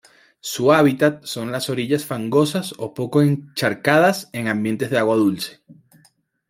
Su 0.39 0.73
hábitat 0.73 1.23
son 1.25 1.51
las 1.51 1.69
orillas 1.69 2.05
fangosas 2.05 2.73
o 2.79 2.95
poco 2.95 3.21
encharcadas 3.21 4.31
en 4.33 4.47
ambientes 4.47 4.89
de 4.89 4.97
agua 4.97 5.15
dulce. 5.15 5.59